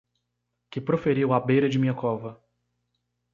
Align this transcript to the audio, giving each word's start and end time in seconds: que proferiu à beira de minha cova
que 0.71 0.81
proferiu 0.81 1.31
à 1.31 1.39
beira 1.39 1.69
de 1.69 1.77
minha 1.77 1.93
cova 1.93 2.43